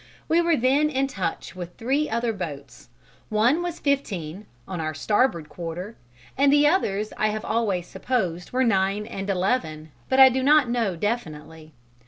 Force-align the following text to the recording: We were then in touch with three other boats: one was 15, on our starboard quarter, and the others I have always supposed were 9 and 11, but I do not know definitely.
We 0.27 0.41
were 0.41 0.57
then 0.57 0.89
in 0.89 1.05
touch 1.05 1.55
with 1.55 1.77
three 1.77 2.09
other 2.09 2.33
boats: 2.33 2.89
one 3.29 3.61
was 3.61 3.77
15, 3.77 4.47
on 4.67 4.81
our 4.81 4.95
starboard 4.95 5.47
quarter, 5.47 5.95
and 6.35 6.51
the 6.51 6.65
others 6.65 7.13
I 7.17 7.27
have 7.27 7.45
always 7.45 7.85
supposed 7.85 8.51
were 8.51 8.63
9 8.63 9.05
and 9.05 9.29
11, 9.29 9.91
but 10.09 10.19
I 10.19 10.29
do 10.29 10.41
not 10.41 10.67
know 10.71 10.95
definitely. 10.95 11.73